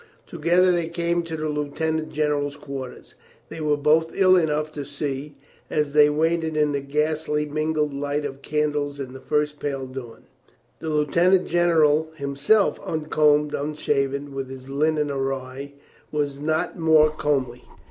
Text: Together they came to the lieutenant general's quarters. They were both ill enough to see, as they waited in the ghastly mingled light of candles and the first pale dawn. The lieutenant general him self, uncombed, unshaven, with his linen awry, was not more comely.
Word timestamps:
Together 0.25 0.71
they 0.71 0.87
came 0.89 1.21
to 1.21 1.37
the 1.37 1.47
lieutenant 1.47 2.09
general's 2.09 2.55
quarters. 2.57 3.13
They 3.49 3.61
were 3.61 3.77
both 3.77 4.15
ill 4.15 4.35
enough 4.35 4.71
to 4.71 4.83
see, 4.83 5.35
as 5.69 5.93
they 5.93 6.09
waited 6.09 6.57
in 6.57 6.71
the 6.71 6.81
ghastly 6.81 7.45
mingled 7.45 7.93
light 7.93 8.25
of 8.25 8.41
candles 8.41 8.99
and 8.99 9.13
the 9.13 9.19
first 9.19 9.59
pale 9.59 9.85
dawn. 9.85 10.23
The 10.79 10.89
lieutenant 10.89 11.45
general 11.45 12.09
him 12.15 12.35
self, 12.35 12.79
uncombed, 12.83 13.53
unshaven, 13.53 14.33
with 14.33 14.49
his 14.49 14.67
linen 14.69 15.11
awry, 15.11 15.73
was 16.11 16.39
not 16.39 16.79
more 16.79 17.11
comely. 17.11 17.63